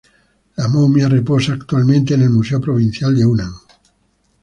[0.55, 3.51] La momia reposa actualmente en el Museo Provincial de Hunan.